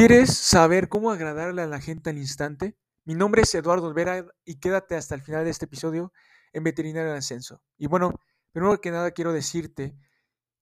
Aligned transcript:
¿Quieres 0.00 0.34
saber 0.34 0.88
cómo 0.88 1.10
agradarle 1.10 1.60
a 1.60 1.66
la 1.66 1.78
gente 1.78 2.08
al 2.08 2.16
instante? 2.16 2.74
Mi 3.04 3.14
nombre 3.14 3.42
es 3.42 3.54
Eduardo 3.54 3.86
Olvera 3.86 4.24
y 4.46 4.58
quédate 4.58 4.96
hasta 4.96 5.14
el 5.14 5.20
final 5.20 5.44
de 5.44 5.50
este 5.50 5.66
episodio 5.66 6.10
en 6.54 6.64
Veterinario 6.64 7.10
en 7.10 7.18
Ascenso. 7.18 7.60
Y 7.76 7.86
bueno, 7.86 8.18
primero 8.50 8.80
que 8.80 8.90
nada 8.90 9.10
quiero 9.10 9.34
decirte 9.34 9.94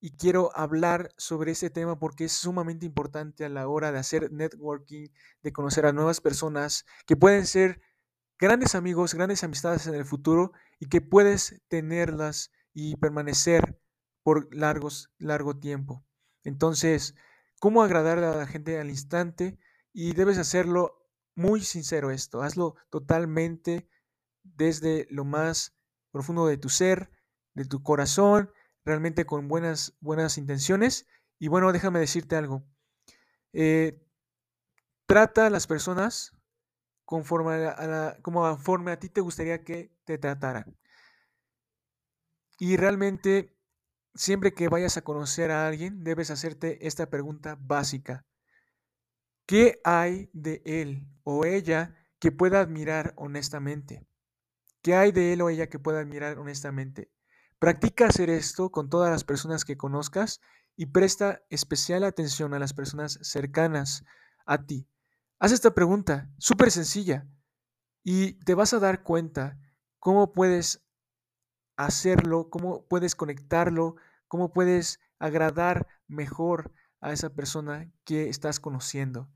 y 0.01 0.17
quiero 0.17 0.51
hablar 0.57 1.11
sobre 1.17 1.53
este 1.53 1.71
tema 1.71 2.01
porque 2.01 2.25
es 2.25 2.33
sumamente 2.33 2.85
importante 2.85 3.45
a 3.45 3.49
la 3.49 3.69
hora 3.69 3.93
de 3.93 4.01
hacer 4.01 4.33
networking, 4.33 5.07
de 5.45 5.53
conocer 5.53 5.87
a 5.87 5.93
nuevas 5.93 6.21
personas 6.21 6.85
que 7.07 7.15
pueden 7.15 7.47
ser 7.47 7.81
grandes 8.41 8.75
amigos, 8.75 9.15
grandes 9.15 9.45
amistades 9.45 9.87
en 9.87 9.95
el 9.95 10.05
futuro 10.05 10.51
y 10.81 10.89
que 10.89 11.01
puedes 11.01 11.63
tenerlas 11.69 12.51
y 12.75 12.97
permanecer 12.97 13.79
por 14.25 14.53
largos, 14.53 15.13
largo 15.17 15.57
tiempo. 15.57 16.05
Entonces, 16.43 17.15
cómo 17.59 17.83
agradarle 17.83 18.27
a 18.27 18.37
la 18.37 18.47
gente 18.47 18.79
al 18.81 18.91
instante 18.91 19.59
y 19.93 20.13
debes 20.13 20.39
hacerlo 20.39 20.99
muy 21.35 21.61
sincero 21.61 22.11
esto, 22.11 22.43
hazlo 22.43 22.75
totalmente 22.91 23.89
desde 24.43 25.07
lo 25.11 25.25
más 25.25 25.77
profundo 26.11 26.47
de 26.47 26.57
tu 26.57 26.69
ser, 26.69 27.11
de 27.55 27.65
tu 27.65 27.83
corazón, 27.83 28.51
realmente 28.85 29.27
con 29.27 29.49
buenas, 29.49 29.97
buenas 30.01 30.39
intenciones. 30.39 31.07
Y 31.39 31.49
bueno, 31.49 31.73
déjame 31.73 32.01
decirte 32.01 32.37
algo. 32.37 32.65
Eh, 33.53 34.01
trata 35.07 35.47
a 35.47 35.51
las 35.51 35.67
personas 35.67 36.33
conforme 37.05 37.67
a, 37.67 38.19
como 38.23 38.43
conforme 38.43 38.93
a 38.93 38.99
ti 38.99 39.09
te 39.09 39.21
gustaría 39.21 39.63
que 39.63 39.93
te 40.05 40.19
trataran. 40.19 40.77
Y 42.59 42.77
realmente 42.77 43.58
Siempre 44.19 44.53
que 44.53 44.69
vayas 44.69 44.97
a 44.97 45.03
conocer 45.03 45.53
a 45.53 45.69
alguien, 45.69 46.03
debes 46.03 46.33
hacerte 46.33 46.85
esta 46.89 47.09
pregunta 47.09 47.57
básica. 47.61 48.27
¿Qué 49.47 49.81
hay 49.85 50.29
de 50.33 50.61
él 50.65 51.07
o 51.23 51.45
ella 51.45 51.95
que 52.19 52.33
pueda 52.33 52.59
admirar 52.59 53.15
honestamente? 53.17 54.05
¿Qué 54.83 54.97
hay 54.97 55.13
de 55.13 55.33
él 55.33 55.41
o 55.41 55.51
ella 55.51 55.69
que 55.69 55.79
pueda 55.79 56.01
admirar 56.01 56.37
honestamente? 56.41 57.13
Practica 57.61 58.07
hacer 58.07 58.29
esto 58.29 58.73
con 58.73 58.91
todas 58.91 59.09
las 59.09 59.23
personas 59.23 59.65
que 59.65 59.77
conozcas 59.77 60.41
y 60.75 60.87
presta 60.87 61.45
especial 61.49 62.03
atención 62.03 62.55
a 62.55 62.59
las 62.59 62.75
personas 62.75 63.21
cercanas 63.23 64.05
a 64.47 64.67
ti. 64.67 64.89
Haz 65.39 65.53
esta 65.53 65.75
pregunta, 65.75 66.29
súper 66.39 66.73
sencilla, 66.73 67.29
y 68.03 68.33
te 68.41 68.55
vas 68.55 68.73
a 68.73 68.81
dar 68.81 69.05
cuenta 69.05 69.61
cómo 70.01 70.33
puedes 70.33 70.88
hacerlo, 71.79 72.51
cómo 72.51 72.85
puedes 72.87 73.15
conectarlo, 73.15 73.97
cómo 74.27 74.53
puedes 74.53 75.01
agradar 75.19 75.87
mejor 76.09 76.73
a 77.01 77.13
esa 77.13 77.31
persona 77.31 77.91
que 78.05 78.29
estás 78.29 78.61
conociendo. 78.61 79.31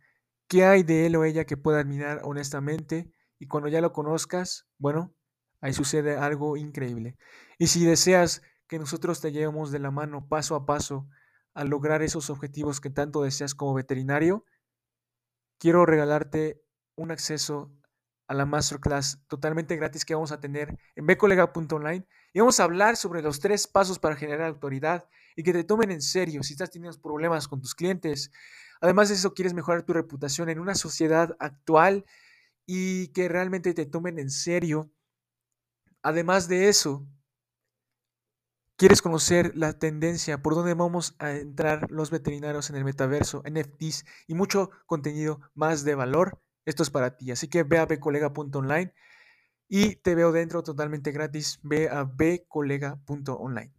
¿Qué 0.48 0.66
hay 0.66 0.82
de 0.82 1.06
él 1.06 1.16
o 1.16 1.24
ella 1.24 1.46
que 1.46 1.56
pueda 1.56 1.80
admirar 1.80 2.20
honestamente? 2.24 3.10
Y 3.38 3.46
cuando 3.46 3.68
ya 3.68 3.80
lo 3.80 3.92
conozcas, 3.92 4.66
bueno, 4.76 5.14
ahí 5.60 5.72
sucede 5.72 6.16
algo 6.16 6.56
increíble. 6.56 7.16
Y 7.58 7.68
si 7.68 7.86
deseas 7.86 8.42
que 8.66 8.78
nosotros 8.78 9.20
te 9.20 9.32
llevemos 9.32 9.70
de 9.70 9.78
la 9.78 9.92
mano 9.92 10.28
paso 10.28 10.56
a 10.56 10.66
paso 10.66 11.08
a 11.54 11.64
lograr 11.64 12.02
esos 12.02 12.28
objetivos 12.28 12.80
que 12.80 12.90
tanto 12.90 13.22
deseas 13.22 13.54
como 13.54 13.74
veterinario, 13.74 14.44
quiero 15.58 15.86
regalarte 15.86 16.60
un 16.96 17.12
acceso 17.12 17.72
a 18.32 18.34
la 18.34 18.46
masterclass 18.46 19.20
totalmente 19.28 19.76
gratis 19.76 20.06
que 20.06 20.14
vamos 20.14 20.32
a 20.32 20.40
tener 20.40 20.78
en 20.96 21.06
bcolega.online 21.06 22.06
y 22.32 22.38
vamos 22.40 22.58
a 22.58 22.64
hablar 22.64 22.96
sobre 22.96 23.20
los 23.20 23.40
tres 23.40 23.66
pasos 23.66 23.98
para 23.98 24.16
generar 24.16 24.48
autoridad 24.48 25.06
y 25.36 25.42
que 25.42 25.52
te 25.52 25.64
tomen 25.64 25.90
en 25.90 26.00
serio 26.00 26.42
si 26.42 26.54
estás 26.54 26.70
teniendo 26.70 26.98
problemas 27.00 27.46
con 27.46 27.60
tus 27.60 27.74
clientes. 27.74 28.32
Además 28.80 29.10
de 29.10 29.16
eso, 29.16 29.34
quieres 29.34 29.52
mejorar 29.52 29.82
tu 29.82 29.92
reputación 29.92 30.48
en 30.48 30.58
una 30.58 30.74
sociedad 30.74 31.36
actual 31.38 32.06
y 32.64 33.08
que 33.08 33.28
realmente 33.28 33.74
te 33.74 33.84
tomen 33.84 34.18
en 34.18 34.30
serio. 34.30 34.90
Además 36.02 36.48
de 36.48 36.70
eso, 36.70 37.06
quieres 38.76 39.02
conocer 39.02 39.52
la 39.56 39.78
tendencia 39.78 40.40
por 40.40 40.54
dónde 40.54 40.72
vamos 40.72 41.16
a 41.18 41.32
entrar 41.32 41.90
los 41.90 42.10
veterinarios 42.10 42.70
en 42.70 42.76
el 42.76 42.84
metaverso, 42.84 43.42
NFTs 43.46 44.06
y 44.26 44.34
mucho 44.34 44.70
contenido 44.86 45.40
más 45.54 45.84
de 45.84 45.94
valor. 45.94 46.40
Esto 46.64 46.82
es 46.82 46.90
para 46.90 47.16
ti. 47.16 47.30
Así 47.30 47.48
que 47.48 47.62
ve 47.62 47.78
a 47.78 47.86
bcolega.online 47.86 48.92
y 49.68 49.96
te 49.96 50.14
veo 50.14 50.32
dentro 50.32 50.62
totalmente 50.62 51.12
gratis. 51.12 51.58
Ve 51.62 51.88
a 51.88 52.04
bcolega.online. 52.04 53.72